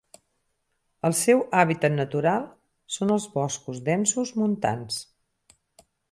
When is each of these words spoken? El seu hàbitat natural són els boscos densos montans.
El 1.09 1.13
seu 1.17 1.41
hàbitat 1.57 1.93
natural 1.97 2.47
són 2.95 3.15
els 3.17 3.27
boscos 3.35 3.83
densos 3.91 4.31
montans. 4.41 4.97